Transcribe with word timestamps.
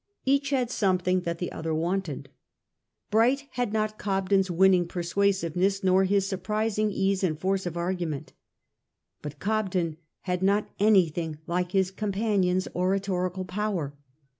Each 0.25 0.49
had 0.49 0.71
something 0.71 1.21
that 1.21 1.37
the 1.37 1.51
other 1.51 1.75
wanted. 1.75 2.29
Bright 3.11 3.43
had 3.51 3.71
not 3.71 3.99
Cobden's 3.99 4.49
winning 4.49 4.87
persuasiveness 4.87 5.83
nor 5.83 6.05
his 6.05 6.25
surprising 6.27 6.89
ease 6.89 7.23
and 7.23 7.39
force 7.39 7.67
of 7.67 7.77
argument. 7.77 8.33
But 9.21 9.37
Cobden 9.37 9.97
had 10.21 10.41
not 10.41 10.71
anything 10.79 11.37
like 11.45 11.73
his 11.73 11.91
companion's 11.91 12.67
oratorical 12.75 13.45
power. 13.45 13.95